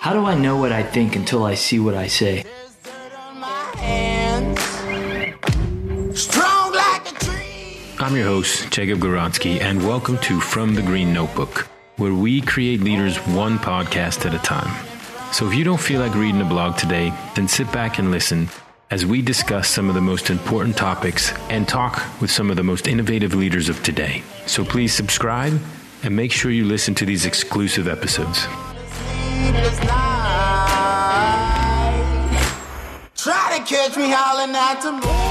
[0.00, 2.44] How do I know what I think until I see what I say?
[8.00, 12.80] I'm your host, Jacob Goronsky, and welcome to From the Green Notebook, where we create
[12.80, 14.74] leaders one podcast at a time.
[15.32, 18.48] So if you don't feel like reading a blog today, then sit back and listen
[18.90, 22.62] as we discuss some of the most important topics and talk with some of the
[22.62, 24.22] most innovative leaders of today.
[24.46, 25.60] So please subscribe
[26.02, 28.46] and make sure you listen to these exclusive episodes.
[33.16, 35.30] Try to catch me howling at the moon.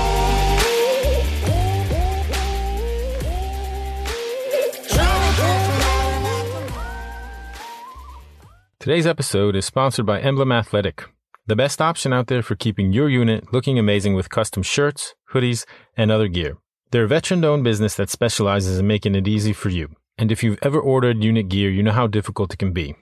[8.79, 11.03] Today's episode is sponsored by Emblem Athletic,
[11.49, 15.65] the best option out there for keeping your unit looking amazing with custom shirts, hoodies,
[15.97, 16.57] and other gear.
[16.91, 19.89] They're a veteran owned business that specializes in making it easy for you.
[20.15, 22.95] And if you've ever ordered unit gear, you know how difficult it can be.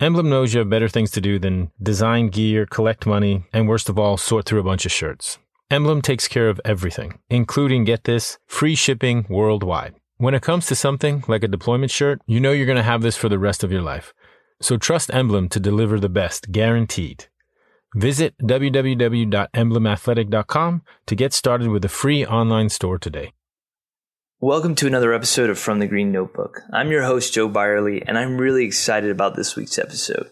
[0.00, 3.88] Emblem knows you have better things to do than design gear, collect money, and worst
[3.88, 5.38] of all, sort through a bunch of shirts.
[5.70, 9.94] Emblem takes care of everything, including, get this, free shipping worldwide.
[10.16, 13.02] When it comes to something like a deployment shirt, you know you're going to have
[13.02, 14.12] this for the rest of your life.
[14.60, 17.26] So trust Emblem to deliver the best, guaranteed.
[17.94, 23.32] Visit www.emblemathletic.com to get started with a free online store today.
[24.40, 26.62] Welcome to another episode of From the Green Notebook.
[26.72, 30.30] I'm your host, Joe Byerly, and I'm really excited about this week's episode.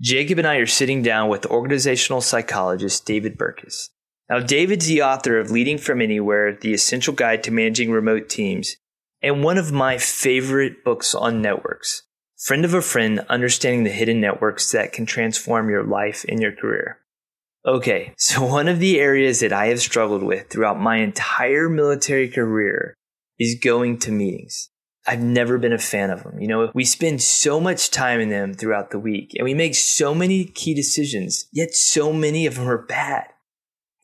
[0.00, 3.88] Jacob and I are sitting down with organizational psychologist David Burkus.
[4.28, 8.76] Now, David's the author of Leading from Anywhere, The Essential Guide to Managing Remote Teams,
[9.22, 12.02] and one of my favorite books on networks.
[12.38, 16.52] Friend of a Friend Understanding the Hidden Networks That Can Transform Your Life and Your
[16.52, 16.98] Career.
[17.64, 22.28] Okay, so one of the areas that I have struggled with throughout my entire military
[22.28, 22.94] career
[23.38, 24.68] is going to meetings.
[25.06, 26.38] I've never been a fan of them.
[26.38, 29.74] You know, we spend so much time in them throughout the week and we make
[29.74, 33.28] so many key decisions, yet so many of them are bad.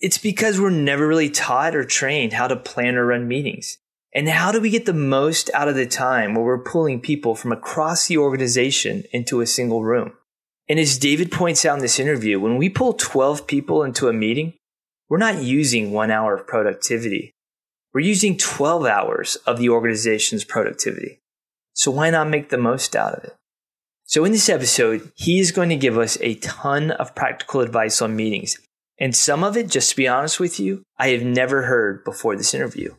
[0.00, 3.76] It's because we're never really taught or trained how to plan or run meetings.
[4.14, 7.34] And how do we get the most out of the time where we're pulling people
[7.34, 10.12] from across the organization into a single room?
[10.68, 14.12] And as David points out in this interview, when we pull 12 people into a
[14.12, 14.54] meeting,
[15.08, 17.32] we're not using one hour of productivity.
[17.94, 21.20] We're using 12 hours of the organization's productivity.
[21.74, 23.36] So why not make the most out of it?
[24.04, 28.02] So in this episode, he is going to give us a ton of practical advice
[28.02, 28.58] on meetings.
[28.98, 32.36] And some of it, just to be honest with you, I have never heard before
[32.36, 32.94] this interview.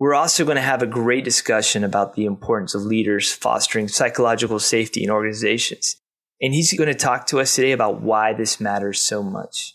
[0.00, 4.60] We're also going to have a great discussion about the importance of leaders fostering psychological
[4.60, 5.96] safety in organizations.
[6.40, 9.74] And he's going to talk to us today about why this matters so much.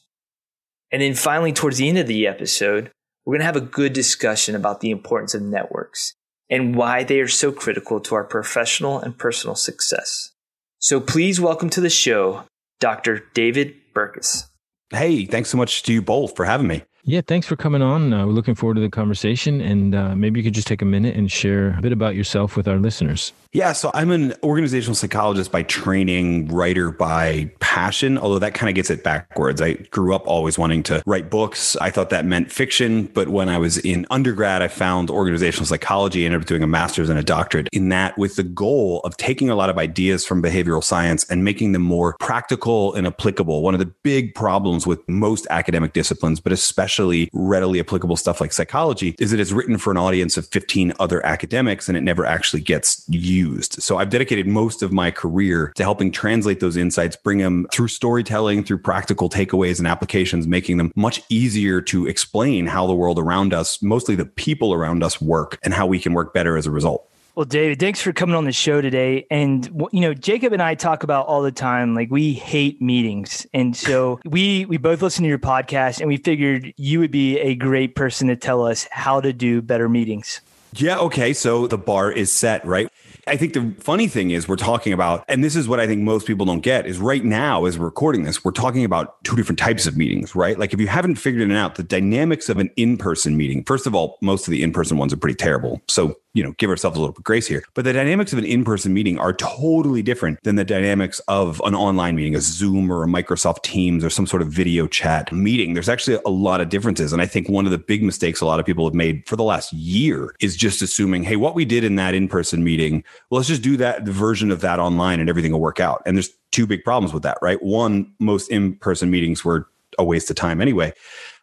[0.94, 2.90] And then finally, towards the end of the episode,
[3.26, 6.14] we're going to have a good discussion about the importance of networks
[6.50, 10.32] and why they are so critical to our professional and personal success.
[10.80, 12.44] So please welcome to the show,
[12.80, 13.26] Dr.
[13.34, 14.48] David Burkus.
[14.90, 16.84] Hey, thanks so much to you both for having me.
[17.06, 18.14] Yeah, thanks for coming on.
[18.14, 19.60] Uh, we're looking forward to the conversation.
[19.60, 22.56] And uh, maybe you could just take a minute and share a bit about yourself
[22.56, 23.34] with our listeners.
[23.52, 28.74] Yeah, so I'm an organizational psychologist by training, writer by passion, although that kind of
[28.74, 29.62] gets it backwards.
[29.62, 31.76] I grew up always wanting to write books.
[31.76, 36.26] I thought that meant fiction, but when I was in undergrad, I found organizational psychology,
[36.26, 39.52] ended up doing a master's and a doctorate in that with the goal of taking
[39.52, 43.62] a lot of ideas from behavioral science and making them more practical and applicable.
[43.62, 46.93] One of the big problems with most academic disciplines, but especially
[47.34, 51.26] readily applicable stuff like psychology, is that it's written for an audience of 15 other
[51.26, 53.82] academics and it never actually gets used.
[53.82, 57.88] So I've dedicated most of my career to helping translate those insights, bring them through
[57.88, 63.20] storytelling, through practical takeaways and applications, making them much easier to explain how the world
[63.20, 66.66] around us, mostly the people around us work and how we can work better as
[66.66, 67.10] a result.
[67.36, 69.26] Well, David, thanks for coming on the show today.
[69.32, 73.48] And you know, Jacob and I talk about all the time, like we hate meetings,
[73.56, 77.40] and so we we both listen to your podcast, and we figured you would be
[77.40, 80.42] a great person to tell us how to do better meetings.
[80.76, 80.98] Yeah.
[81.00, 81.34] Okay.
[81.34, 82.88] So the bar is set, right?
[83.28, 86.02] I think the funny thing is we're talking about, and this is what I think
[86.02, 89.36] most people don't get is right now as we're recording this, we're talking about two
[89.36, 90.58] different types of meetings, right?
[90.58, 93.96] Like if you haven't figured it out, the dynamics of an in-person meeting, first of
[93.96, 95.80] all, most of the in-person ones are pretty terrible.
[95.88, 97.64] So you know, give ourselves a little bit grace here.
[97.76, 101.76] But the dynamics of an in-person meeting are totally different than the dynamics of an
[101.76, 105.74] online meeting, a Zoom or a Microsoft Teams or some sort of video chat meeting.
[105.74, 107.14] There's actually a lot of differences.
[107.14, 109.36] And I think one of the big mistakes a lot of people have made for
[109.36, 113.38] the last year is just assuming, hey, what we did in that in-person meeting, well,
[113.38, 116.02] let's just do that version of that online and everything will work out.
[116.06, 117.62] And there's two big problems with that, right?
[117.62, 119.68] One, most in-person meetings were
[120.00, 120.92] a waste of time anyway.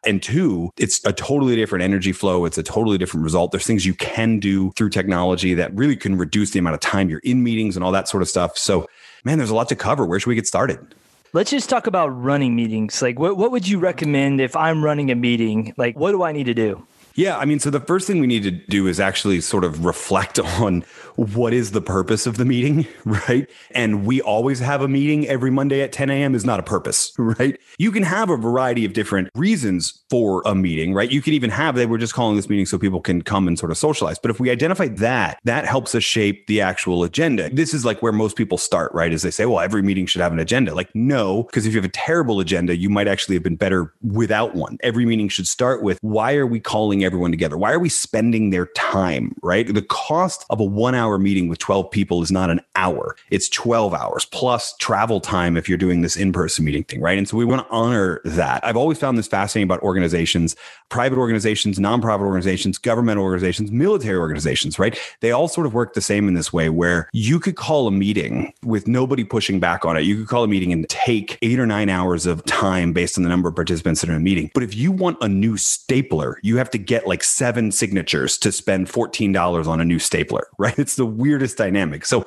[0.04, 2.46] And two, it's a totally different energy flow.
[2.46, 3.52] It's a totally different result.
[3.52, 7.10] There's things you can do through technology that really can reduce the amount of time
[7.10, 8.56] you're in meetings and all that sort of stuff.
[8.56, 8.86] So,
[9.24, 10.06] man, there's a lot to cover.
[10.06, 10.94] Where should we get started?
[11.32, 13.02] Let's just talk about running meetings.
[13.02, 15.74] Like, what, what would you recommend if I'm running a meeting?
[15.76, 16.86] Like, what do I need to do?
[17.14, 19.84] Yeah, I mean, so the first thing we need to do is actually sort of
[19.84, 20.84] reflect on
[21.16, 23.48] what is the purpose of the meeting, right?
[23.72, 26.34] And we always have a meeting every Monday at 10 a.m.
[26.34, 27.58] is not a purpose, right?
[27.78, 31.10] You can have a variety of different reasons for a meeting, right?
[31.10, 33.58] You can even have, they were just calling this meeting so people can come and
[33.58, 34.18] sort of socialize.
[34.18, 37.50] But if we identify that, that helps us shape the actual agenda.
[37.50, 39.12] This is like where most people start, right?
[39.12, 40.74] Is they say, well, every meeting should have an agenda.
[40.74, 43.92] Like, no, because if you have a terrible agenda, you might actually have been better
[44.02, 44.78] without one.
[44.82, 47.56] Every meeting should start with, why are we calling everyone together?
[47.56, 49.72] Why are we spending their time, right?
[49.72, 53.48] The cost of a one hour meeting with 12 people is not an hour, it's
[53.48, 57.18] 12 hours plus travel time if you're doing this in person meeting thing, right?
[57.18, 58.64] And so we want to honor that.
[58.64, 60.56] I've always found this fascinating about organizations,
[60.88, 64.98] private organizations, nonprofit organizations, government organizations, military organizations, right?
[65.20, 67.90] They all sort of work the same in this way where you could call a
[67.90, 70.02] meeting with nobody pushing back on it.
[70.02, 73.22] You could call a meeting and take eight or nine hours of time based on
[73.22, 74.50] the number of participants in a meeting.
[74.54, 78.50] But if you want a new stapler, you have to get like seven signatures to
[78.50, 80.76] spend $14 on a new stapler, right?
[80.76, 82.04] It's the weirdest dynamic.
[82.04, 82.26] So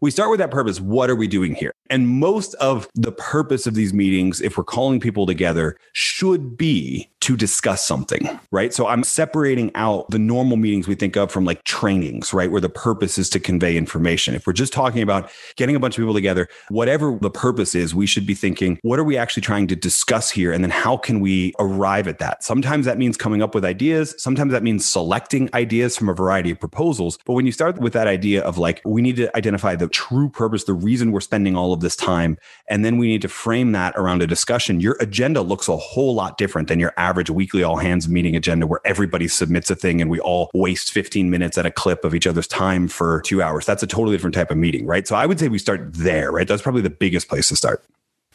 [0.00, 0.80] we start with that purpose.
[0.80, 1.74] What are we doing here?
[1.90, 7.10] And most of the purpose of these meetings, if we're calling people together, should be
[7.20, 8.72] to discuss something, right?
[8.72, 12.50] So I'm separating out the normal meetings we think of from like trainings, right?
[12.50, 14.34] Where the purpose is to convey information.
[14.34, 17.94] If we're just talking about getting a bunch of people together, whatever the purpose is,
[17.94, 20.52] we should be thinking, what are we actually trying to discuss here?
[20.52, 22.44] And then how can we arrive at that?
[22.44, 24.14] Sometimes that means coming up with ideas.
[24.16, 27.18] Sometimes that means selecting ideas from a variety of proposals.
[27.26, 30.30] But when you start with that idea of like, we need to identify the true
[30.30, 32.38] purpose, the reason we're spending all of this time,
[32.68, 36.14] and then we need to frame that around a discussion, your agenda looks a whole
[36.14, 39.74] lot different than your average average weekly all hands meeting agenda where everybody submits a
[39.74, 43.22] thing and we all waste 15 minutes at a clip of each other's time for
[43.22, 43.64] two hours.
[43.64, 45.08] That's a totally different type of meeting, right?
[45.08, 46.46] So I would say we start there, right?
[46.46, 47.82] That's probably the biggest place to start.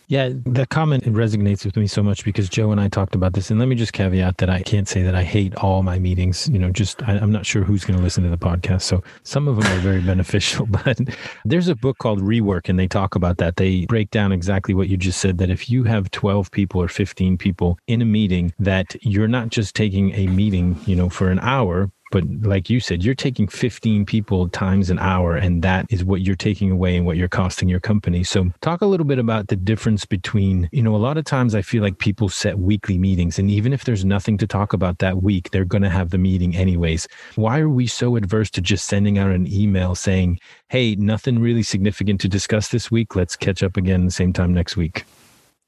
[0.07, 3.49] Yeah, the comment resonates with me so much because Joe and I talked about this.
[3.49, 6.49] And let me just caveat that I can't say that I hate all my meetings.
[6.49, 8.81] You know, just I, am not sure who's going to listen to the podcast.
[8.81, 10.65] So some of them are very beneficial.
[10.65, 10.99] But
[11.45, 13.55] there's a book called Rework, and they talk about that.
[13.55, 16.87] They break down exactly what you just said that if you have 12 people or
[16.87, 21.29] 15 people in a meeting, that you're not just taking a meeting, you know, for
[21.29, 25.87] an hour, but like you said, you're taking 15 people times an hour, and that
[25.89, 28.23] is what you're taking away and what you're costing your company.
[28.23, 31.55] So, talk a little bit about the difference between, you know, a lot of times
[31.55, 34.99] I feel like people set weekly meetings, and even if there's nothing to talk about
[34.99, 37.07] that week, they're going to have the meeting anyways.
[37.33, 40.39] Why are we so adverse to just sending out an email saying,
[40.69, 43.15] hey, nothing really significant to discuss this week?
[43.15, 45.03] Let's catch up again the same time next week?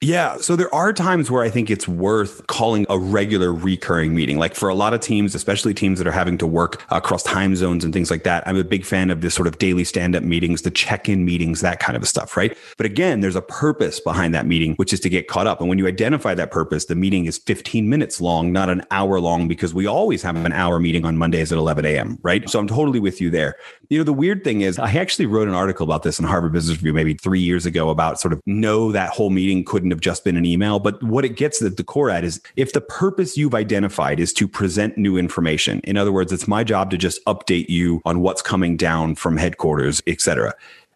[0.05, 0.37] Yeah.
[0.37, 4.37] So there are times where I think it's worth calling a regular recurring meeting.
[4.37, 7.55] Like for a lot of teams, especially teams that are having to work across time
[7.55, 10.15] zones and things like that, I'm a big fan of this sort of daily stand
[10.15, 12.55] up meetings, the check in meetings, that kind of stuff, right?
[12.77, 15.59] But again, there's a purpose behind that meeting, which is to get caught up.
[15.59, 19.19] And when you identify that purpose, the meeting is 15 minutes long, not an hour
[19.19, 22.47] long, because we always have an hour meeting on Mondays at 11 a.m., right?
[22.47, 23.55] So I'm totally with you there.
[23.89, 26.53] You know, the weird thing is, I actually wrote an article about this in Harvard
[26.53, 30.01] Business Review maybe three years ago about sort of no, that whole meeting couldn't have
[30.01, 30.79] just been an email.
[30.79, 34.33] But what it gets at the core at is if the purpose you've identified is
[34.33, 38.19] to present new information, in other words, it's my job to just update you on
[38.19, 40.53] what's coming down from headquarters, et cetera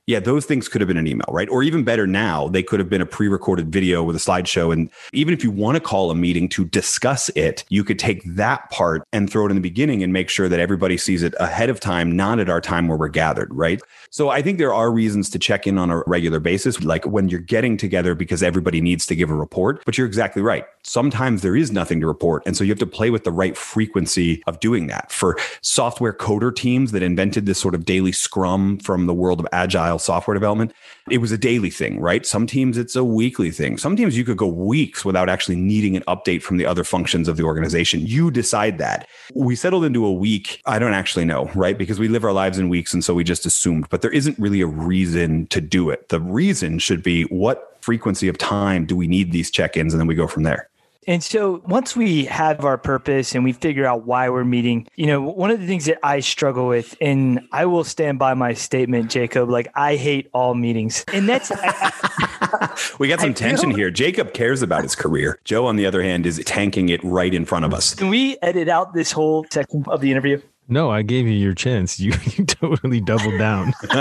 [0.09, 1.47] yeah, those things could have been an email, right?
[1.49, 4.73] Or even better now, they could have been a pre recorded video with a slideshow.
[4.73, 8.23] And even if you want to call a meeting to discuss it, you could take
[8.25, 11.35] that part and throw it in the beginning and make sure that everybody sees it
[11.39, 13.83] ahead of time, not at our time where we're gathered, right?
[14.09, 17.29] So I think there are reasons to check in on a regular basis, like when
[17.29, 19.85] you're getting together because everybody needs to give a report.
[19.85, 20.65] But you're exactly right.
[20.81, 22.41] Sometimes there is nothing to report.
[22.47, 25.11] And so you have to play with the right frequency of doing that.
[25.11, 29.47] For software coder teams that invented this sort of daily scrum from the world of
[29.51, 30.73] agile software development,
[31.09, 32.25] it was a daily thing, right?
[32.25, 33.77] Some teams it's a weekly thing.
[33.77, 37.37] Sometimes you could go weeks without actually needing an update from the other functions of
[37.37, 38.05] the organization.
[38.05, 39.07] You decide that.
[39.33, 40.61] We settled into a week.
[40.65, 41.77] I don't actually know, right?
[41.77, 42.93] Because we live our lives in weeks.
[42.93, 46.09] And so we just assumed, but there isn't really a reason to do it.
[46.09, 49.93] The reason should be what frequency of time do we need these check ins?
[49.93, 50.69] And then we go from there.
[51.09, 55.07] And so once we have our purpose and we figure out why we're meeting, you
[55.07, 58.53] know, one of the things that I struggle with, and I will stand by my
[58.53, 61.03] statement, Jacob, like I hate all meetings.
[61.11, 61.49] And that's
[62.99, 63.89] we got some I tension here.
[63.89, 65.39] Jacob cares about his career.
[65.45, 67.95] Joe, on the other hand, is tanking it right in front of us.
[67.95, 70.39] Can we edit out this whole section of the interview?
[70.69, 71.99] No, I gave you your chance.
[72.09, 73.73] You, you totally doubled down.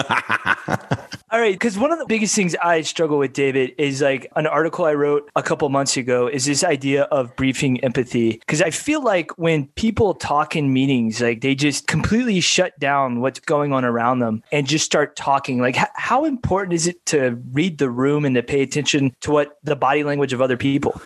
[1.31, 4.47] All right, because one of the biggest things I struggle with, David, is like an
[4.47, 8.33] article I wrote a couple months ago is this idea of briefing empathy.
[8.33, 13.21] Because I feel like when people talk in meetings, like they just completely shut down
[13.21, 15.61] what's going on around them and just start talking.
[15.61, 19.31] Like, h- how important is it to read the room and to pay attention to
[19.31, 21.01] what the body language of other people?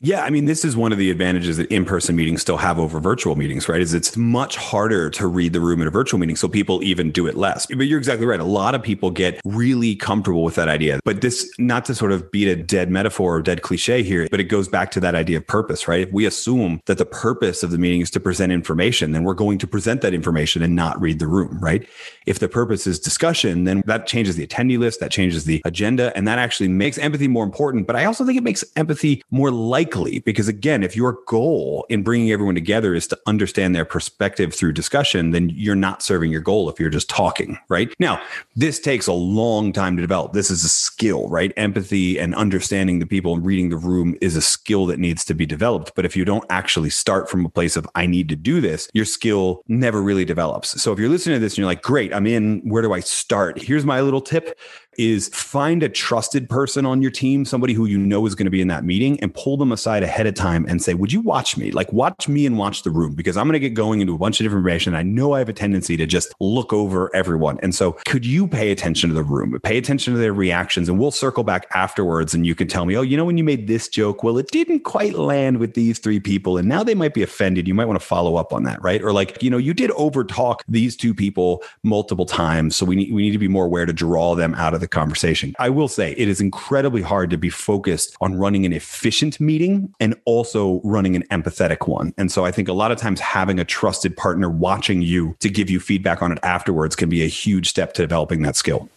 [0.00, 3.00] Yeah, I mean, this is one of the advantages that in-person meetings still have over
[3.00, 3.80] virtual meetings, right?
[3.80, 7.10] Is it's much harder to read the room in a virtual meeting, so people even
[7.10, 7.66] do it less.
[7.66, 8.38] But you're exactly right.
[8.38, 11.00] A lot of people get really comfortable with that idea.
[11.04, 14.38] But this, not to sort of beat a dead metaphor or dead cliche here, but
[14.38, 16.06] it goes back to that idea of purpose, right?
[16.06, 19.34] If we assume that the purpose of the meeting is to present information, then we're
[19.34, 21.84] going to present that information and not read the room, right?
[22.24, 26.16] If the purpose is discussion, then that changes the attendee list, that changes the agenda,
[26.16, 27.88] and that actually makes empathy more important.
[27.88, 31.86] But I also think it makes empathy more likely likely because again if your goal
[31.88, 36.30] in bringing everyone together is to understand their perspective through discussion then you're not serving
[36.30, 37.94] your goal if you're just talking right?
[37.98, 38.20] Now
[38.54, 40.32] this takes a long time to develop.
[40.32, 41.52] This is a skill right?
[41.56, 45.34] Empathy and understanding the people and reading the room is a skill that needs to
[45.34, 45.92] be developed.
[45.94, 48.88] But if you don't actually start from a place of i need to do this
[48.92, 50.80] your skill never really develops.
[50.80, 52.60] So if you're listening to this and you're like great i'm in.
[52.60, 53.60] Where do i start?
[53.60, 54.58] Here's my little tip
[54.98, 58.50] is find a trusted person on your team, somebody who you know is going to
[58.50, 61.20] be in that meeting, and pull them aside ahead of time and say, Would you
[61.20, 61.70] watch me?
[61.70, 64.18] Like, watch me and watch the room because I'm going to get going into a
[64.18, 64.94] bunch of different information.
[64.94, 67.58] I know I have a tendency to just look over everyone.
[67.62, 70.88] And so, could you pay attention to the room, pay attention to their reactions?
[70.88, 73.44] And we'll circle back afterwards and you can tell me, Oh, you know, when you
[73.44, 76.58] made this joke, well, it didn't quite land with these three people.
[76.58, 77.68] And now they might be offended.
[77.68, 79.02] You might want to follow up on that, right?
[79.02, 82.74] Or like, you know, you did over talk these two people multiple times.
[82.74, 84.87] So, we need, we need to be more aware to draw them out of the
[84.90, 85.54] the conversation.
[85.58, 89.92] I will say it is incredibly hard to be focused on running an efficient meeting
[90.00, 92.14] and also running an empathetic one.
[92.16, 95.48] And so I think a lot of times having a trusted partner watching you to
[95.48, 98.88] give you feedback on it afterwards can be a huge step to developing that skill.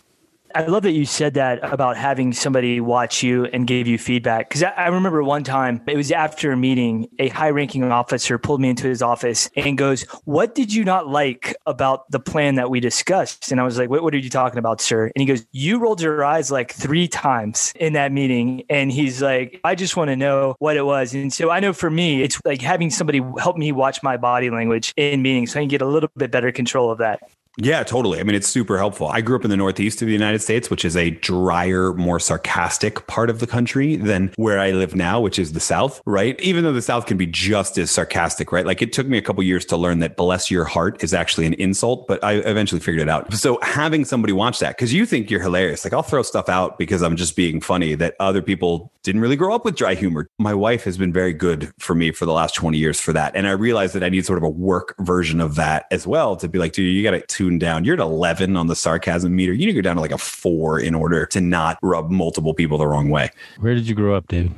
[0.56, 4.50] I love that you said that about having somebody watch you and give you feedback.
[4.50, 8.62] Because I remember one time, it was after a meeting, a high ranking officer pulled
[8.62, 12.70] me into his office and goes, What did you not like about the plan that
[12.70, 13.52] we discussed?
[13.52, 15.12] And I was like, What, what are you talking about, sir?
[15.16, 18.64] And he goes, You rolled your eyes like three times in that meeting.
[18.70, 21.14] And he's like, I just want to know what it was.
[21.14, 24.50] And so I know for me, it's like having somebody help me watch my body
[24.50, 27.22] language in meetings so I can get a little bit better control of that.
[27.58, 28.20] Yeah, totally.
[28.20, 29.08] I mean, it's super helpful.
[29.08, 32.18] I grew up in the Northeast of the United States, which is a drier, more
[32.18, 36.40] sarcastic part of the country than where I live now, which is the South, right?
[36.40, 38.66] Even though the South can be just as sarcastic, right?
[38.66, 41.46] Like it took me a couple years to learn that bless your heart is actually
[41.46, 43.34] an insult, but I eventually figured it out.
[43.34, 46.78] So having somebody watch that, because you think you're hilarious, like I'll throw stuff out
[46.78, 50.28] because I'm just being funny that other people didn't really grow up with dry humor.
[50.38, 53.36] My wife has been very good for me for the last 20 years for that.
[53.36, 56.36] And I realized that I need sort of a work version of that as well
[56.36, 57.84] to be like, dude, you got to tune down.
[57.84, 59.54] You're at 11 on the sarcasm meter.
[59.54, 62.54] You need to go down to like a four in order to not rub multiple
[62.54, 63.32] people the wrong way.
[63.60, 64.52] Where did you grow up, David?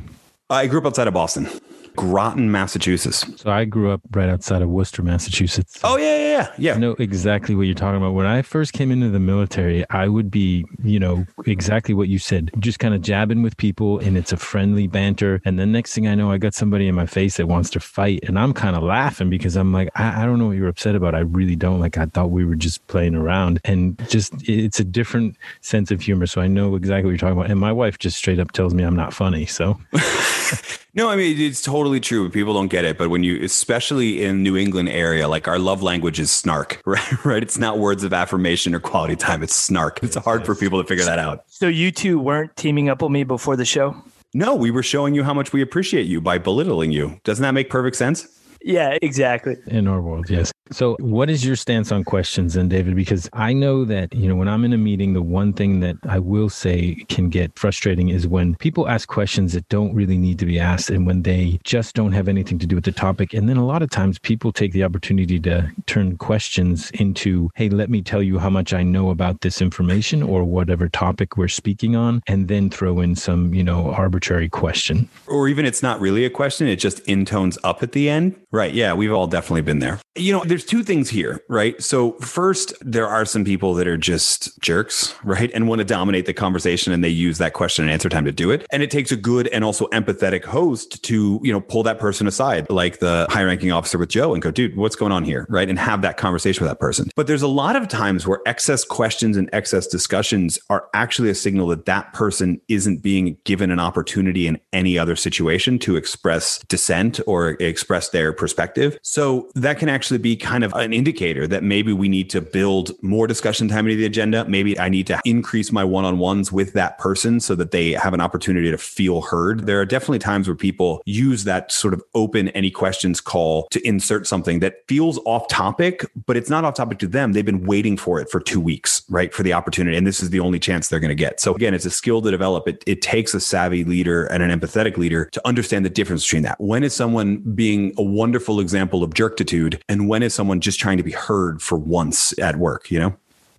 [0.50, 1.48] I grew up outside of Boston.
[1.96, 3.26] Groton, Massachusetts.
[3.42, 5.80] So I grew up right outside of Worcester, Massachusetts.
[5.84, 6.54] Oh yeah, yeah, yeah.
[6.58, 6.74] yeah.
[6.74, 8.14] I know exactly what you're talking about.
[8.14, 12.20] When I first came into the military, I would be, you know, exactly what you
[12.20, 15.42] said, just kind of jabbing with people, and it's a friendly banter.
[15.46, 17.80] And then next thing I know, I got somebody in my face that wants to
[17.80, 20.68] fight, and I'm kind of laughing because I'm like, I, I don't know what you're
[20.68, 21.16] upset about.
[21.16, 21.80] I really don't.
[21.80, 26.02] Like I thought we were just playing around, and just it's a different sense of
[26.02, 26.26] humor.
[26.26, 27.52] So I know exactly what you're talking about.
[27.52, 29.46] And my wife just straight up tells me I'm not funny.
[29.46, 29.80] So.
[30.96, 32.30] No, I mean it's totally true.
[32.30, 35.84] People don't get it, but when you, especially in New England area, like our love
[35.84, 37.26] language is snark, right?
[37.26, 37.44] Right?
[37.44, 39.44] It's not words of affirmation or quality time.
[39.44, 40.02] It's snark.
[40.02, 41.44] It's hard for people to figure that out.
[41.48, 43.96] So you two weren't teaming up with me before the show.
[44.34, 47.20] No, we were showing you how much we appreciate you by belittling you.
[47.24, 48.28] Doesn't that make perfect sense?
[48.64, 49.58] Yeah, exactly.
[49.68, 50.53] In our world, yes.
[50.72, 52.96] So, what is your stance on questions then, David?
[52.96, 55.98] Because I know that, you know, when I'm in a meeting, the one thing that
[56.08, 60.40] I will say can get frustrating is when people ask questions that don't really need
[60.40, 63.34] to be asked and when they just don't have anything to do with the topic.
[63.34, 67.68] And then a lot of times people take the opportunity to turn questions into, hey,
[67.68, 71.50] let me tell you how much I know about this information or whatever topic we're
[71.50, 75.10] speaking on, and then throw in some, you know, arbitrary question.
[75.28, 78.36] Or even it's not really a question, it just intones up at the end.
[78.52, 78.74] Right.
[78.74, 80.00] Yeah, we've all definitely been there.
[80.16, 81.82] You know, there's two things here, right?
[81.82, 85.50] So, first, there are some people that are just jerks, right?
[85.52, 88.32] And want to dominate the conversation and they use that question and answer time to
[88.32, 88.64] do it.
[88.72, 92.28] And it takes a good and also empathetic host to, you know, pull that person
[92.28, 95.48] aside, like the high ranking officer with Joe and go, dude, what's going on here?
[95.50, 95.68] Right.
[95.68, 97.10] And have that conversation with that person.
[97.16, 101.36] But there's a lot of times where excess questions and excess discussions are actually a
[101.36, 106.60] signal that that person isn't being given an opportunity in any other situation to express
[106.68, 109.00] dissent or express their perspective.
[109.02, 112.92] So that can actually be kind of an indicator that maybe we need to build
[113.02, 114.46] more discussion time into the agenda.
[114.46, 117.94] Maybe I need to increase my one on ones with that person so that they
[117.94, 119.66] have an opportunity to feel heard.
[119.66, 123.82] There are definitely times where people use that sort of open any questions call to
[123.88, 127.32] insert something that feels off topic, but it's not off topic to them.
[127.32, 129.34] They've been waiting for it for two weeks, right?
[129.34, 129.96] For the opportunity.
[129.96, 131.40] And this is the only chance they're going to get.
[131.40, 132.68] So again, it's a skill to develop.
[132.68, 136.44] It, it takes a savvy leader and an empathetic leader to understand the difference between
[136.44, 136.60] that.
[136.60, 140.98] When is someone being a wonderful example of jerktitude and when is someone just trying
[140.98, 143.16] to be heard for once at work, you know?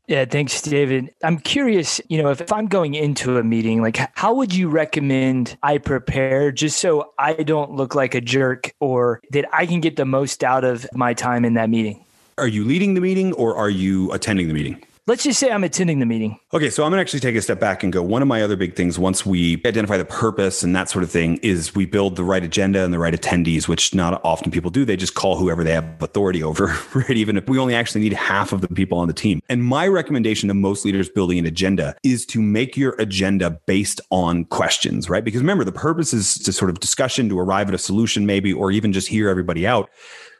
[0.06, 1.14] Yeah, thanks, David.
[1.22, 4.68] I'm curious, you know, if, if I'm going into a meeting, like how would you
[4.68, 9.80] recommend I prepare just so I don't look like a jerk or that I can
[9.80, 12.04] get the most out of my time in that meeting?
[12.36, 14.84] Are you leading the meeting or are you attending the meeting?
[15.06, 16.40] Let's just say I'm attending the meeting.
[16.54, 18.02] Okay, so I'm going to actually take a step back and go.
[18.02, 21.10] One of my other big things, once we identify the purpose and that sort of
[21.10, 24.70] thing, is we build the right agenda and the right attendees, which not often people
[24.70, 24.86] do.
[24.86, 27.10] They just call whoever they have authority over, right?
[27.10, 29.42] Even if we only actually need half of the people on the team.
[29.50, 34.00] And my recommendation to most leaders building an agenda is to make your agenda based
[34.10, 35.22] on questions, right?
[35.22, 38.54] Because remember, the purpose is to sort of discussion to arrive at a solution, maybe,
[38.54, 39.90] or even just hear everybody out.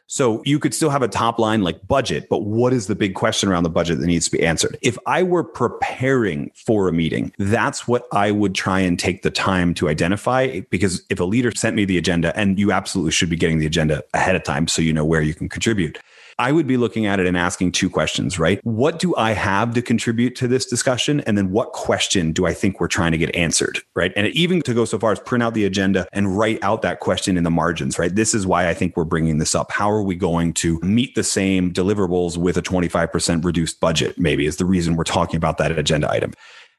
[0.07, 3.15] So you could still have a top line like budget, but what is the big
[3.15, 4.77] question around the budget that needs to be answered?
[4.81, 9.31] If I were preparing for a meeting, that's what I would try and take the
[9.31, 10.59] time to identify.
[10.69, 13.65] Because if a leader sent me the agenda, and you absolutely should be getting the
[13.65, 15.97] agenda ahead of time so you know where you can contribute.
[16.37, 18.59] I would be looking at it and asking two questions, right?
[18.63, 21.21] What do I have to contribute to this discussion?
[21.21, 24.11] And then what question do I think we're trying to get answered, right?
[24.17, 26.99] And even to go so far as print out the agenda and write out that
[26.99, 28.13] question in the margins, right?
[28.13, 29.71] This is why I think we're bringing this up.
[29.71, 34.19] How are we going to meet the same deliverables with a 25% reduced budget?
[34.19, 36.33] Maybe is the reason we're talking about that agenda item.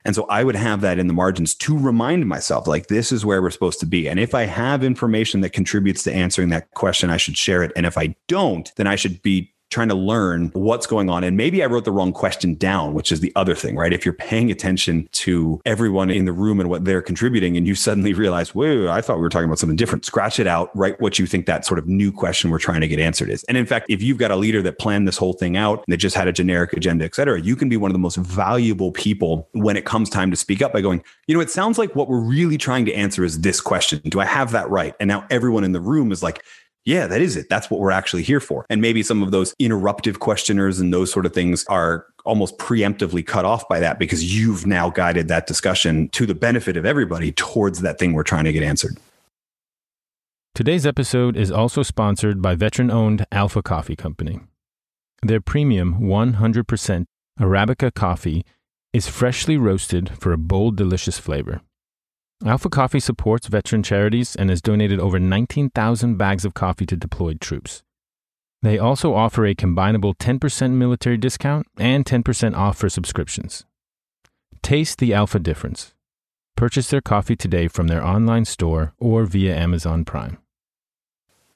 [0.06, 3.26] And so I would have that in the margins to remind myself, like, this is
[3.26, 4.08] where we're supposed to be.
[4.08, 7.72] And if I have information that contributes to answering that question, I should share it.
[7.74, 11.22] And if I don't, then I should be trying to learn what's going on.
[11.22, 13.92] And maybe I wrote the wrong question down, which is the other thing, right?
[13.92, 17.74] If you're paying attention to everyone in the room and what they're contributing, and you
[17.74, 20.98] suddenly realize, whoa, I thought we were talking about something different, scratch it out, write
[20.98, 23.44] what you think that sort of new question we're trying to get answered is.
[23.44, 25.92] And in fact, if you've got a leader that planned this whole thing out, and
[25.92, 28.16] that just had a generic agenda, et cetera, you can be one of the most
[28.16, 31.76] valuable people when it comes time to speak up by going, you know, it sounds
[31.76, 34.00] like what we're really trying to answer is this question.
[34.06, 34.94] Do I have that right?
[35.00, 36.42] And now everyone in the room is like,
[36.86, 37.48] yeah, that is it.
[37.48, 38.64] That's what we're actually here for.
[38.70, 43.26] And maybe some of those interruptive questioners and those sort of things are almost preemptively
[43.26, 47.32] cut off by that because you've now guided that discussion to the benefit of everybody
[47.32, 48.96] towards that thing we're trying to get answered.
[50.54, 54.40] Today's episode is also sponsored by veteran owned Alpha Coffee Company.
[55.22, 57.04] Their premium 100%
[57.40, 58.44] Arabica coffee
[58.92, 61.60] is freshly roasted for a bold, delicious flavor.
[62.44, 67.40] Alpha Coffee supports veteran charities and has donated over 19,000 bags of coffee to deployed
[67.40, 67.82] troops.
[68.62, 73.64] They also offer a combinable 10% military discount and 10% off for subscriptions.
[74.62, 75.94] Taste the Alpha difference.
[76.56, 80.38] Purchase their coffee today from their online store or via Amazon Prime.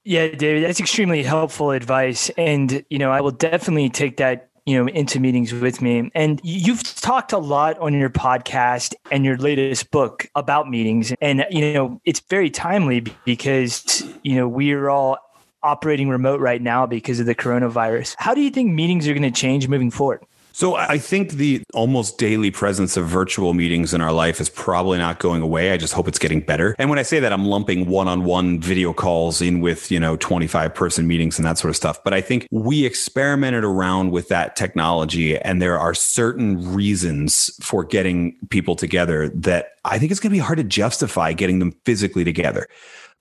[0.05, 2.31] Yeah, David, that's extremely helpful advice.
[2.38, 6.11] And, you know, I will definitely take that you know into meetings with me.
[6.15, 11.13] And you've talked a lot on your podcast and your latest book about meetings.
[11.21, 15.19] And you know it's very timely because you know we're all
[15.63, 18.15] operating remote right now because of the coronavirus.
[18.19, 20.25] How do you think meetings are going to change moving forward
[20.61, 24.99] so I think the almost daily presence of virtual meetings in our life is probably
[24.99, 25.73] not going away.
[25.73, 26.77] I just hope it's getting better.
[26.79, 30.75] And when I say that, I'm lumping one-on-one video calls in with, you know, 25
[30.75, 32.05] person meetings and that sort of stuff.
[32.05, 37.83] But I think we experimented around with that technology and there are certain reasons for
[37.83, 41.73] getting people together that I think it's going to be hard to justify getting them
[41.87, 42.68] physically together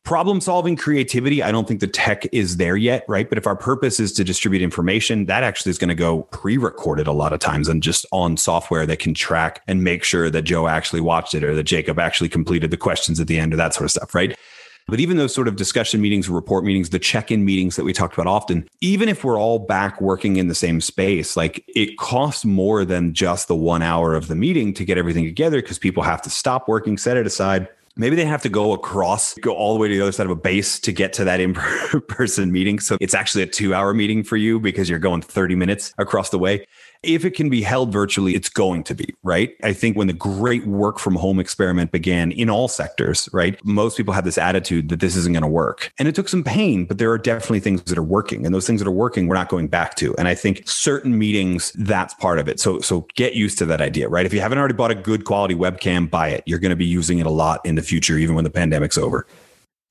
[0.10, 3.30] problem solving creativity i don't think the tech is there yet right?
[3.30, 7.06] But if our purpose is to distribute information that actually is going to go pre-recorded
[7.06, 10.41] a lot of times and just on software that can track and make sure that
[10.41, 13.58] joe actually watched it or that jacob actually completed the questions at the end or
[13.58, 14.36] that sort of stuff right?
[14.88, 17.93] But even those sort of discussion meetings, report meetings, the check in meetings that we
[17.93, 22.00] talked about often, even if we're all back working in the same space, like it
[22.00, 25.78] costs more than just the one hour of the meeting to get everything together because
[25.78, 27.67] people have to stop working, set it aside,
[28.00, 30.32] Maybe they have to go across, go all the way to the other side of
[30.32, 32.80] a base to get to that in person meeting.
[32.80, 36.30] So it's actually a two hour meeting for you because you're going 30 minutes across
[36.30, 36.66] the way.
[37.02, 39.56] If it can be held virtually, it's going to be, right?
[39.64, 43.58] I think when the great work from home experiment began in all sectors, right?
[43.64, 45.94] Most people had this attitude that this isn't going to work.
[45.98, 48.46] And it took some pain, but there are definitely things that are working.
[48.46, 50.14] And those things that are working, we're not going back to.
[50.18, 52.60] And I think certain meetings, that's part of it.
[52.60, 54.26] So, so get used to that idea, right?
[54.26, 56.44] If you haven't already bought a good quality webcam, buy it.
[56.46, 58.98] You're going to be using it a lot in the future, even when the pandemic's
[58.98, 59.26] over.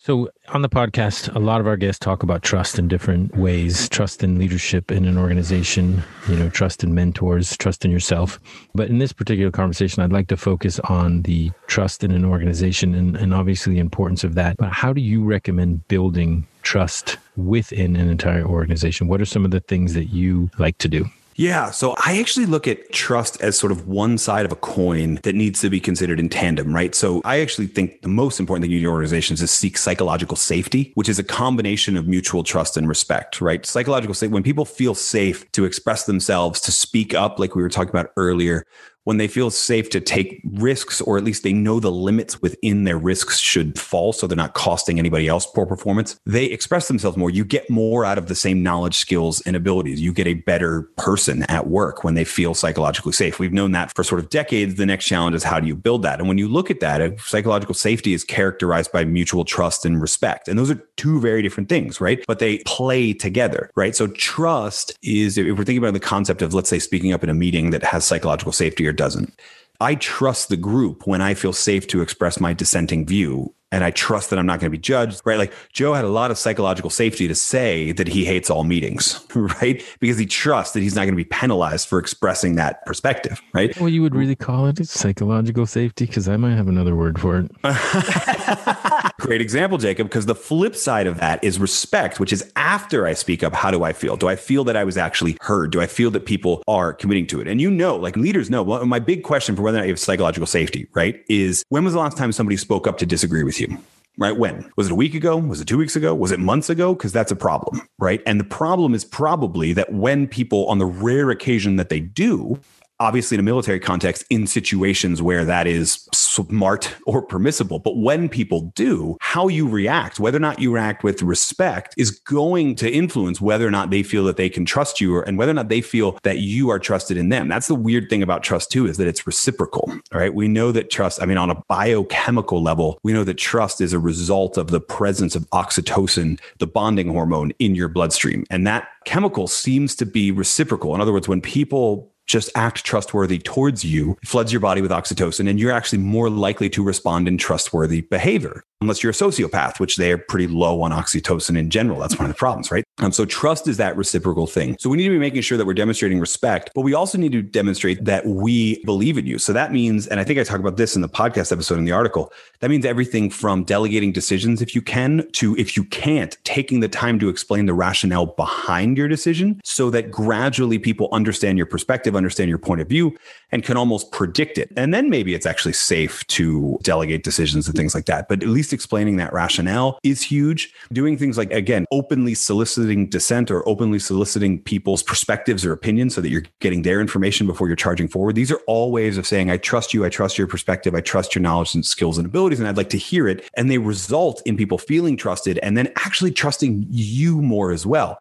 [0.00, 3.88] So, on the podcast, a lot of our guests talk about trust in different ways
[3.88, 8.38] trust in leadership in an organization, you know, trust in mentors, trust in yourself.
[8.76, 12.94] But in this particular conversation, I'd like to focus on the trust in an organization
[12.94, 14.56] and, and obviously the importance of that.
[14.56, 19.08] But how do you recommend building trust within an entire organization?
[19.08, 21.06] What are some of the things that you like to do?
[21.38, 21.70] Yeah.
[21.70, 25.36] So I actually look at trust as sort of one side of a coin that
[25.36, 26.96] needs to be considered in tandem, right?
[26.96, 30.36] So I actually think the most important thing in your organization is to seek psychological
[30.36, 33.64] safety, which is a combination of mutual trust and respect, right?
[33.64, 37.68] Psychological safety, when people feel safe to express themselves, to speak up, like we were
[37.68, 38.64] talking about earlier,
[39.08, 42.84] when they feel safe to take risks, or at least they know the limits within
[42.84, 47.16] their risks should fall so they're not costing anybody else poor performance, they express themselves
[47.16, 47.30] more.
[47.30, 49.98] You get more out of the same knowledge, skills, and abilities.
[49.98, 53.38] You get a better person at work when they feel psychologically safe.
[53.38, 54.74] We've known that for sort of decades.
[54.74, 56.18] The next challenge is how do you build that?
[56.18, 60.48] And when you look at that, psychological safety is characterized by mutual trust and respect.
[60.48, 62.22] And those are two very different things, right?
[62.26, 63.96] But they play together, right?
[63.96, 67.30] So trust is, if we're thinking about the concept of, let's say, speaking up in
[67.30, 69.32] a meeting that has psychological safety or doesn't.
[69.80, 73.90] I trust the group when I feel safe to express my dissenting view and I
[73.90, 75.38] trust that I'm not going to be judged, right?
[75.38, 79.24] Like Joe had a lot of psychological safety to say that he hates all meetings,
[79.34, 79.84] right?
[80.00, 83.78] Because he trusts that he's not going to be penalized for expressing that perspective, right?
[83.78, 87.38] Well, you would really call it psychological safety because I might have another word for
[87.38, 87.50] it.
[89.20, 93.12] Great example, Jacob, because the flip side of that is respect, which is after I
[93.12, 94.16] speak up, how do I feel?
[94.16, 95.72] Do I feel that I was actually heard?
[95.72, 97.48] Do I feel that people are committing to it?
[97.48, 99.92] And you know, like leaders know, well, my big question for whether or not you
[99.92, 103.42] have psychological safety, right, is when was the last time somebody spoke up to disagree
[103.42, 103.78] with you?
[104.18, 104.36] right?
[104.36, 104.70] When?
[104.76, 105.36] Was it a week ago?
[105.36, 106.14] Was it two weeks ago?
[106.14, 106.92] Was it months ago?
[106.92, 108.20] Because that's a problem, right?
[108.26, 112.60] And the problem is probably that when people, on the rare occasion that they do,
[113.00, 117.78] obviously in a military context in situations where that is smart or permissible.
[117.78, 122.10] But when people do how you react whether or not you react with respect is
[122.10, 125.38] going to influence whether or not they feel that they can trust you or, and
[125.38, 127.48] whether or not they feel that you are trusted in them.
[127.48, 130.34] That's the weird thing about trust too is that it's reciprocal all right?
[130.34, 133.92] We know that trust i mean on a biochemical level we know that trust is
[133.92, 138.44] a result of the presence of oxytocin the bonding hormone in your bloodstream.
[138.50, 140.94] And that chemical seems to be reciprocal.
[140.94, 145.48] In other words when people just act trustworthy towards you, floods your body with oxytocin,
[145.48, 149.96] and you're actually more likely to respond in trustworthy behavior unless you're a sociopath, which
[149.96, 151.98] they're pretty low on oxytocin in general.
[151.98, 152.84] That's one of the problems, right?
[152.98, 154.76] Um, so trust is that reciprocal thing.
[154.78, 157.32] So we need to be making sure that we're demonstrating respect, but we also need
[157.32, 159.38] to demonstrate that we believe in you.
[159.38, 161.84] So that means, and I think I talk about this in the podcast episode in
[161.84, 166.36] the article, that means everything from delegating decisions if you can to if you can't,
[166.44, 171.58] taking the time to explain the rationale behind your decision so that gradually people understand
[171.58, 173.16] your perspective, understand your point of view,
[173.50, 174.72] and can almost predict it.
[174.76, 178.28] And then maybe it's actually safe to delegate decisions and things like that.
[178.28, 180.72] But at least least explaining that rationale is huge.
[180.92, 186.20] Doing things like, again, openly soliciting dissent or openly soliciting people's perspectives or opinions so
[186.20, 188.34] that you're getting their information before you're charging forward.
[188.34, 191.34] These are all ways of saying, I trust you, I trust your perspective, I trust
[191.34, 193.48] your knowledge and skills and abilities, and I'd like to hear it.
[193.56, 198.20] And they result in people feeling trusted and then actually trusting you more as well.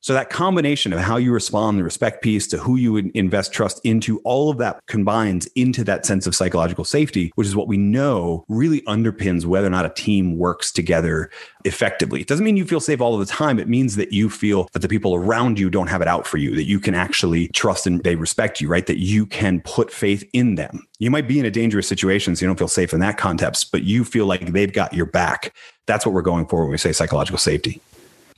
[0.00, 3.52] So that combination of how you respond, the respect piece to who you would invest
[3.52, 7.66] trust into, all of that combines into that sense of psychological safety, which is what
[7.66, 11.30] we know really underpins whether or not a team works together
[11.64, 12.20] effectively.
[12.20, 13.58] It doesn't mean you feel safe all of the time.
[13.58, 16.36] It means that you feel that the people around you don't have it out for
[16.36, 18.86] you, that you can actually trust and they respect you, right?
[18.86, 20.86] That you can put faith in them.
[21.00, 23.72] You might be in a dangerous situation, so you don't feel safe in that context,
[23.72, 25.54] but you feel like they've got your back.
[25.86, 27.80] That's what we're going for when we say psychological safety.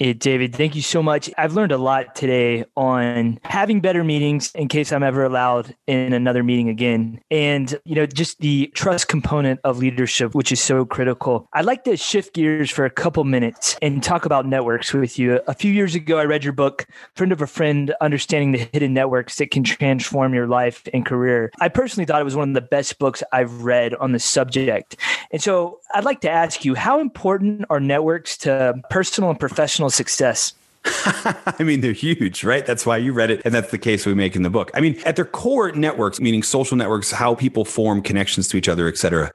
[0.03, 1.29] Hey, David, thank you so much.
[1.37, 6.15] I've learned a lot today on having better meetings in case I'm ever allowed in
[6.15, 7.21] another meeting again.
[7.31, 11.51] And, you know, just the trust component of leadership, which is so critical.
[11.53, 15.39] I'd like to shift gears for a couple minutes and talk about networks with you.
[15.47, 18.95] A few years ago, I read your book, Friend of a Friend Understanding the Hidden
[18.95, 21.53] Networks That Can Transform Your Life and Career.
[21.61, 24.97] I personally thought it was one of the best books I've read on the subject.
[25.31, 29.90] And so I'd like to ask you how important are networks to personal and professional
[29.91, 30.55] success?
[30.85, 32.65] I mean, they're huge, right?
[32.65, 33.43] That's why you read it.
[33.45, 34.71] And that's the case we make in the book.
[34.75, 38.69] I mean, at their core, networks, meaning social networks, how people form connections to each
[38.69, 39.33] other, et cetera.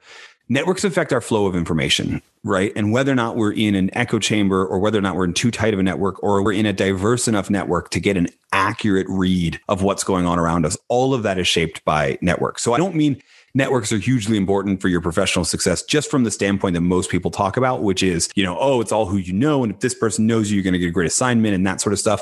[0.48, 2.72] Networks affect our flow of information, right?
[2.76, 5.34] And whether or not we're in an echo chamber or whether or not we're in
[5.34, 8.28] too tight of a network or we're in a diverse enough network to get an
[8.52, 12.62] accurate read of what's going on around us, all of that is shaped by networks.
[12.62, 13.20] So I don't mean
[13.56, 17.30] networks are hugely important for your professional success just from the standpoint that most people
[17.30, 19.64] talk about, which is, you know, oh, it's all who you know.
[19.64, 21.80] And if this person knows you, you're going to get a great assignment and that
[21.80, 22.20] sort of stuff.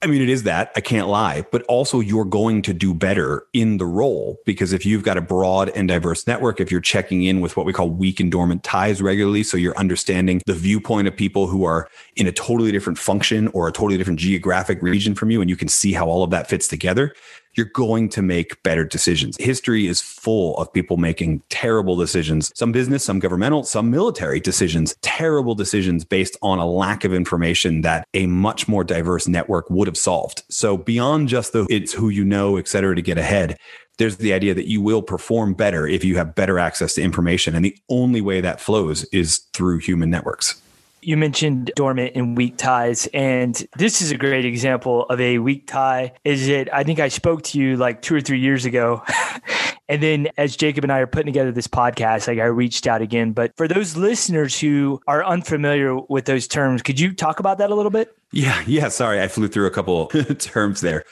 [0.00, 0.70] I mean, it is that.
[0.76, 1.44] I can't lie.
[1.50, 5.20] But also, you're going to do better in the role because if you've got a
[5.20, 8.62] broad and diverse network, if you're checking in with what we call weak and dormant
[8.62, 12.96] ties regularly, so you're understanding the viewpoint of people who are in a totally different
[12.96, 16.22] function or a totally different geographic region from you, and you can see how all
[16.22, 17.12] of that fits together,
[17.54, 19.36] you're going to make better decisions.
[19.38, 24.96] History is full of people making terrible decisions, some business, some governmental, some military decisions,
[25.02, 29.88] terrible decisions based on a lack of information that a much more diverse network would
[29.88, 30.42] have solved.
[30.48, 33.58] So beyond just the it's who you know, et cetera, to get ahead,
[33.98, 37.54] there's the idea that you will perform better if you have better access to information.
[37.54, 40.60] And the only way that flows is through human networks.
[41.00, 45.66] You mentioned dormant and weak ties, and this is a great example of a weak
[45.66, 46.12] tie.
[46.24, 46.68] Is it?
[46.72, 49.02] I think I spoke to you like two or three years ago,
[49.88, 53.00] and then as Jacob and I are putting together this podcast, like I reached out
[53.00, 53.32] again.
[53.32, 57.70] But for those listeners who are unfamiliar with those terms, could you talk about that
[57.70, 58.16] a little bit?
[58.32, 58.88] Yeah, yeah.
[58.88, 60.06] Sorry, I flew through a couple
[60.38, 61.04] terms there.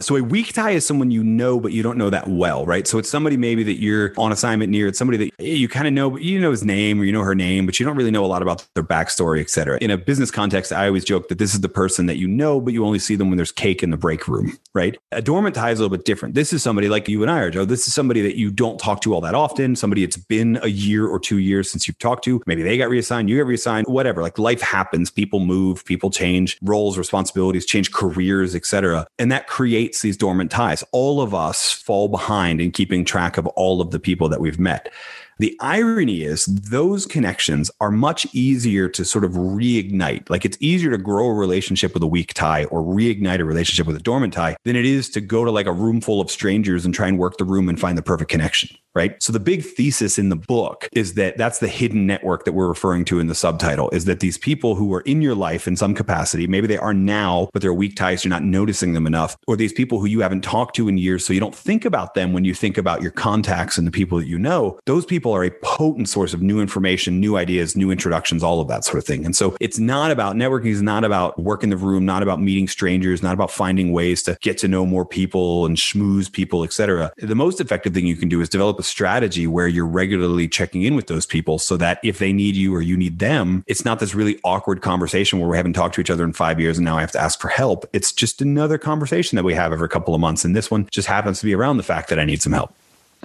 [0.00, 2.84] So a weak tie is someone you know, but you don't know that well, right?
[2.84, 4.88] So it's somebody maybe that you're on assignment near.
[4.88, 7.22] It's somebody that you kind of know, but you know his name or you know
[7.22, 9.78] her name, but you don't really know a lot about their backstory, et cetera.
[9.80, 12.60] In a business context, I always joke that this is the person that you know,
[12.60, 14.98] but you only see them when there's cake in the break room, right?
[15.12, 16.34] A dormant tie is a little bit different.
[16.34, 17.64] This is somebody like you and I are, Joe.
[17.64, 19.76] This is somebody that you don't talk to all that often.
[19.76, 22.42] Somebody it's been a year or two years since you've talked to.
[22.48, 24.22] Maybe they got reassigned, you got reassigned, whatever.
[24.22, 29.06] Like life happens, people move, people change roles, responsibilities, change careers, et cetera.
[29.20, 30.84] And that creates these dormant ties ties.
[30.92, 34.58] All of us fall behind in keeping track of all of the people that we've
[34.58, 34.92] met.
[35.38, 40.30] The irony is those connections are much easier to sort of reignite.
[40.30, 43.86] Like it's easier to grow a relationship with a weak tie or reignite a relationship
[43.86, 46.30] with a dormant tie than it is to go to like a room full of
[46.30, 49.20] strangers and try and work the room and find the perfect connection right?
[49.22, 52.68] So the big thesis in the book is that that's the hidden network that we're
[52.68, 55.76] referring to in the subtitle is that these people who are in your life in
[55.76, 59.36] some capacity, maybe they are now, but they're weak ties, you're not noticing them enough,
[59.46, 62.14] or these people who you haven't talked to in years, so you don't think about
[62.14, 65.23] them when you think about your contacts and the people that you know, those people
[65.32, 68.98] are a potent source of new information, new ideas, new introductions, all of that sort
[68.98, 69.24] of thing.
[69.24, 72.40] And so it's not about networking is not about work in the room, not about
[72.40, 76.64] meeting strangers, not about finding ways to get to know more people and schmooze people,
[76.64, 77.12] et cetera.
[77.18, 80.82] The most effective thing you can do is develop a strategy where you're regularly checking
[80.82, 83.84] in with those people so that if they need you or you need them, it's
[83.84, 86.78] not this really awkward conversation where we haven't talked to each other in five years
[86.78, 87.84] and now I have to ask for help.
[87.92, 90.44] It's just another conversation that we have every couple of months.
[90.44, 92.74] And this one just happens to be around the fact that I need some help.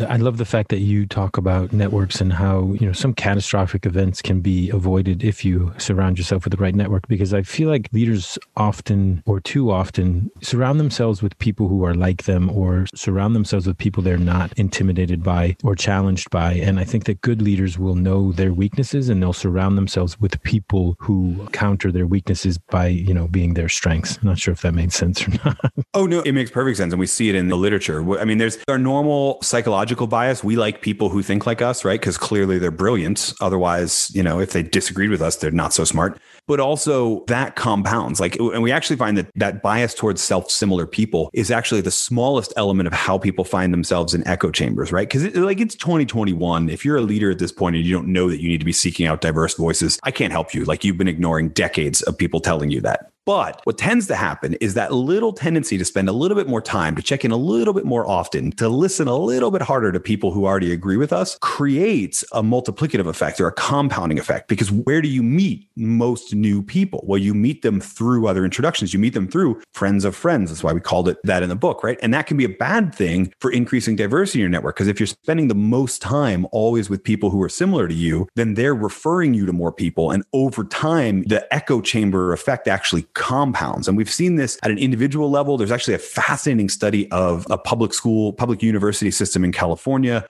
[0.01, 3.85] I love the fact that you talk about networks and how, you know, some catastrophic
[3.85, 7.69] events can be avoided if you surround yourself with the right network because I feel
[7.69, 12.85] like leaders often or too often surround themselves with people who are like them or
[12.95, 17.21] surround themselves with people they're not intimidated by or challenged by and I think that
[17.21, 22.07] good leaders will know their weaknesses and they'll surround themselves with people who counter their
[22.07, 24.17] weaknesses by, you know, being their strengths.
[24.17, 25.73] I'm not sure if that made sense or not.
[25.93, 28.19] Oh no, it makes perfect sense and we see it in the literature.
[28.19, 30.43] I mean, there's our normal psychological bias.
[30.43, 31.99] We like people who think like us, right?
[31.99, 33.33] Because clearly they're brilliant.
[33.41, 36.19] Otherwise, you know, if they disagreed with us, they're not so smart.
[36.47, 38.19] But also that compounds.
[38.19, 41.91] Like, and we actually find that that bias towards self similar people is actually the
[41.91, 45.07] smallest element of how people find themselves in echo chambers, right?
[45.07, 46.69] Because it, like it's 2021.
[46.69, 48.65] If you're a leader at this point and you don't know that you need to
[48.65, 50.65] be seeking out diverse voices, I can't help you.
[50.65, 53.11] Like you've been ignoring decades of people telling you that.
[53.25, 56.61] But what tends to happen is that little tendency to spend a little bit more
[56.61, 59.91] time, to check in a little bit more often, to listen a little bit harder
[59.91, 64.47] to people who already agree with us creates a multiplicative effect or a compounding effect.
[64.47, 67.03] Because where do you meet most new people?
[67.05, 68.93] Well, you meet them through other introductions.
[68.93, 70.49] You meet them through friends of friends.
[70.49, 71.99] That's why we called it that in the book, right?
[72.01, 74.75] And that can be a bad thing for increasing diversity in your network.
[74.75, 78.27] Because if you're spending the most time always with people who are similar to you,
[78.35, 80.09] then they're referring you to more people.
[80.11, 83.87] And over time, the echo chamber effect actually compounds.
[83.87, 85.57] And we've seen this at an individual level.
[85.57, 90.27] There's actually a fascinating study of a public school, public university system in California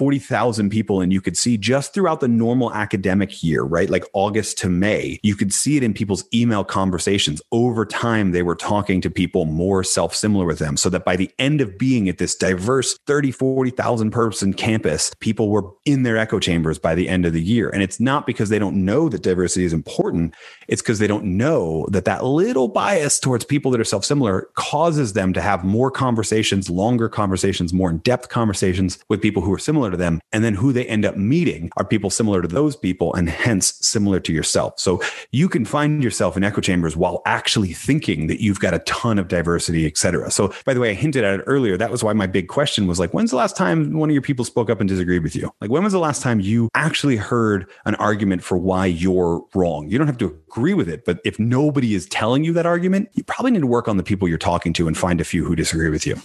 [0.00, 3.90] 40,000 people and you could see just throughout the normal academic year, right?
[3.90, 7.42] Like August to May, you could see it in people's email conversations.
[7.52, 11.16] Over time, they were talking to people more self similar with them so that by
[11.16, 16.16] the end of being at this diverse 30, 40,000 person campus, people were in their
[16.16, 17.68] echo chambers by the end of the year.
[17.68, 20.34] And it's not because they don't know that diversity is important.
[20.66, 24.48] It's because they don't know that that little bias towards people that are self similar
[24.54, 29.52] causes them to have more conversations, longer conversations, more in depth conversations with people who
[29.52, 30.20] are similar similar to them.
[30.32, 33.74] And then who they end up meeting are people similar to those people and hence
[33.80, 34.78] similar to yourself.
[34.78, 35.00] So
[35.32, 39.18] you can find yourself in echo chambers while actually thinking that you've got a ton
[39.18, 40.30] of diversity, et cetera.
[40.30, 41.76] So by the way, I hinted at it earlier.
[41.76, 44.22] That was why my big question was like, when's the last time one of your
[44.22, 45.50] people spoke up and disagreed with you?
[45.60, 49.88] Like, when was the last time you actually heard an argument for why you're wrong?
[49.88, 53.08] You don't have to agree with it, but if nobody is telling you that argument,
[53.14, 55.44] you probably need to work on the people you're talking to and find a few
[55.44, 56.16] who disagree with you.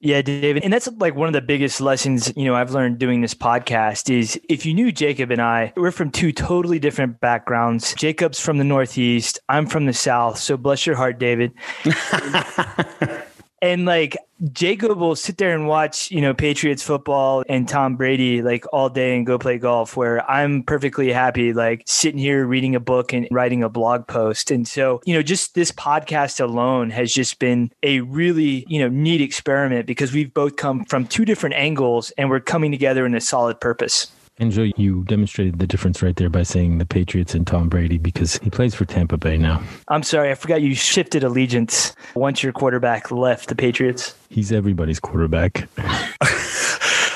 [0.00, 0.62] Yeah, David.
[0.62, 4.16] And that's like one of the biggest lessons, you know, I've learned doing this podcast
[4.16, 7.94] is if you knew Jacob and I, we're from two totally different backgrounds.
[7.94, 10.38] Jacob's from the Northeast, I'm from the South.
[10.38, 11.52] So bless your heart, David.
[13.60, 14.16] and like
[14.52, 18.88] Jacob will sit there and watch, you know, Patriots football and Tom Brady like all
[18.88, 23.12] day and go play golf, where I'm perfectly happy, like sitting here reading a book
[23.12, 24.50] and writing a blog post.
[24.50, 28.88] And so, you know, just this podcast alone has just been a really, you know,
[28.88, 33.14] neat experiment because we've both come from two different angles and we're coming together in
[33.14, 34.12] a solid purpose.
[34.40, 37.98] And Joe, you demonstrated the difference right there by saying the Patriots and Tom Brady
[37.98, 39.62] because he plays for Tampa Bay now.
[39.88, 44.14] I'm sorry, I forgot you shifted allegiance once your quarterback left the Patriots.
[44.28, 45.68] He's everybody's quarterback.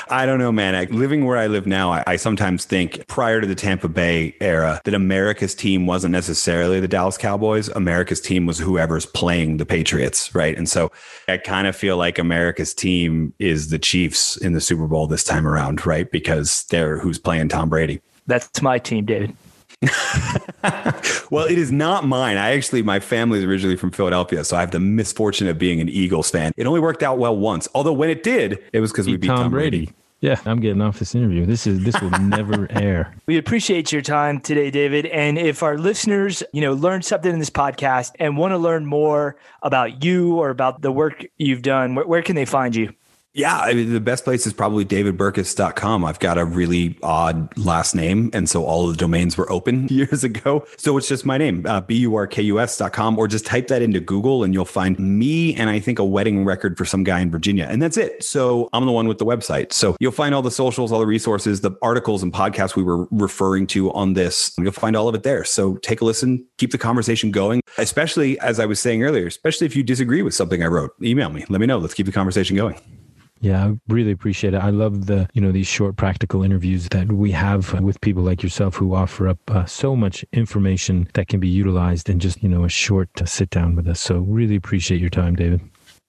[0.09, 0.75] I don't know, man.
[0.75, 4.35] I, living where I live now, I, I, sometimes think prior to the Tampa Bay
[4.41, 7.69] era that America's team wasn't necessarily the Dallas Cowboys.
[7.69, 10.57] America's team was whoever's playing the Patriots, right?
[10.57, 10.91] And so
[11.27, 15.23] I kind of feel like America's team is the Chiefs in the Super Bowl this
[15.23, 16.09] time around, right?
[16.11, 18.01] Because they're who's playing Tom Brady.
[18.27, 19.35] That's my team, David.
[21.31, 22.37] well, it is not mine.
[22.37, 25.81] I actually, my family is originally from Philadelphia, so I have the misfortune of being
[25.81, 26.51] an Eagles fan.
[26.57, 27.67] It only worked out well once.
[27.75, 29.85] Although when it did, it was because we beat Tom, Tom Brady.
[29.85, 29.93] Brady.
[30.23, 31.45] Yeah, I'm getting off this interview.
[31.45, 33.13] This is this will never air.
[33.25, 35.05] We appreciate your time today, David.
[35.07, 38.85] And if our listeners, you know, learned something in this podcast and want to learn
[38.85, 42.93] more about you or about the work you've done, where, where can they find you?
[43.35, 46.05] Yeah, I mean, the best place is probably davidburkus.com.
[46.05, 48.29] I've got a really odd last name.
[48.31, 50.67] And so all of the domains were open years ago.
[50.77, 54.65] So it's just my name, uh, B-U-R-K-U-S.com, or just type that into Google and you'll
[54.65, 57.65] find me and I think a wedding record for some guy in Virginia.
[57.67, 58.23] And that's it.
[58.23, 59.73] So I'm the one with the website.
[59.73, 63.07] So you'll find all the socials, all the resources, the articles and podcasts we were
[63.09, 64.53] referring to on this.
[64.59, 65.43] You'll find all of it there.
[65.43, 69.65] So take a listen, keep the conversation going, especially as I was saying earlier, especially
[69.65, 71.79] if you disagree with something I wrote, email me, let me know.
[71.79, 73.02] Let's keep the conversation going.
[73.43, 74.57] Yeah, I really appreciate it.
[74.57, 78.41] I love the, you know, these short practical interviews that we have with people like
[78.41, 82.47] yourself who offer up uh, so much information that can be utilized in just, you
[82.47, 83.99] know, a short uh, sit down with us.
[83.99, 85.59] So really appreciate your time, David.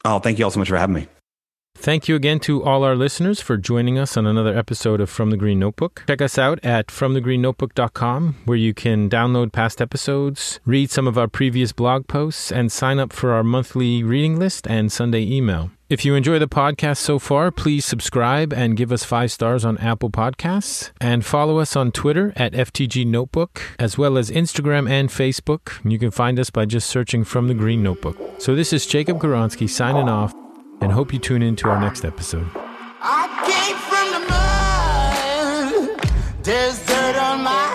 [0.05, 1.09] Oh, thank you all so much for having me.
[1.85, 5.29] Thank you again to all our listeners for joining us on another episode of From
[5.29, 6.03] the Green Notebook.
[6.07, 11.29] Check us out at fromthegreennotebook.com where you can download past episodes, read some of our
[11.29, 15.73] previous blog posts, and sign up for our monthly reading list and Sunday email.
[15.91, 19.77] If you enjoy the podcast so far, please subscribe and give us five stars on
[19.77, 20.91] Apple Podcasts.
[21.03, 25.79] And follow us on Twitter at FTG Notebook, as well as Instagram and Facebook.
[25.85, 28.17] You can find us by just searching From the Green Notebook.
[28.39, 30.33] So this is Jacob Goronsky signing off,
[30.81, 32.49] and hope you tune in to our next episode.
[33.01, 34.45] I came from the mud.
[37.17, 37.74] On my